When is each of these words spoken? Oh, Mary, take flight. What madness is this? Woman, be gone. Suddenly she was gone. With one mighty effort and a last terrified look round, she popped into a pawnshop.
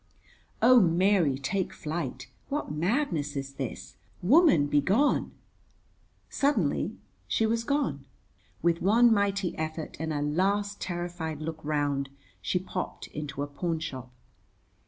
Oh, 0.63 0.79
Mary, 0.81 1.37
take 1.37 1.73
flight. 1.73 2.25
What 2.49 2.71
madness 2.71 3.35
is 3.35 3.53
this? 3.53 3.97
Woman, 4.23 4.65
be 4.65 4.81
gone. 4.81 5.31
Suddenly 6.27 6.97
she 7.27 7.45
was 7.45 7.63
gone. 7.63 8.05
With 8.63 8.81
one 8.81 9.13
mighty 9.13 9.55
effort 9.59 9.97
and 9.99 10.11
a 10.11 10.23
last 10.23 10.81
terrified 10.81 11.39
look 11.39 11.59
round, 11.63 12.09
she 12.41 12.57
popped 12.57 13.09
into 13.09 13.43
a 13.43 13.47
pawnshop. 13.47 14.09